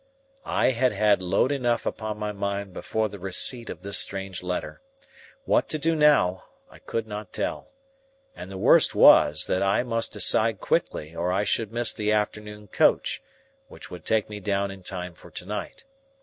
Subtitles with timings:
[0.47, 4.81] I had had load enough upon my mind before the receipt of this strange letter.
[5.45, 7.71] What to do now, I could not tell.
[8.35, 12.67] And the worst was, that I must decide quickly, or I should miss the afternoon
[12.67, 13.21] coach,
[13.67, 15.85] which would take me down in time for to night.